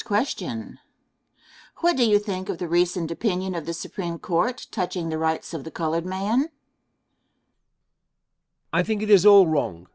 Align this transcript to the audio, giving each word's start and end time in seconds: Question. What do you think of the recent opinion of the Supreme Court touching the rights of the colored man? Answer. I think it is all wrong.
Question. 0.03 0.79
What 1.81 1.95
do 1.95 2.03
you 2.03 2.17
think 2.17 2.49
of 2.49 2.57
the 2.57 2.67
recent 2.67 3.11
opinion 3.11 3.53
of 3.53 3.67
the 3.67 3.73
Supreme 3.73 4.17
Court 4.17 4.65
touching 4.71 5.09
the 5.09 5.19
rights 5.19 5.53
of 5.53 5.63
the 5.63 5.69
colored 5.69 6.07
man? 6.07 6.41
Answer. 6.41 6.49
I 8.73 8.81
think 8.81 9.03
it 9.03 9.11
is 9.11 9.27
all 9.27 9.45
wrong. 9.45 9.87